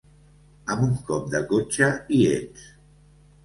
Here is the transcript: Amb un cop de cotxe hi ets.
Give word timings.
Amb 0.75 0.81
un 0.85 0.95
cop 1.11 1.29
de 1.35 1.43
cotxe 1.53 1.93
hi 2.17 2.25
ets. 2.33 2.69